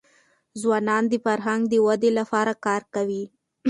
[0.61, 3.23] ځوانان د فرهنګ د ودې لپاره کار کوي.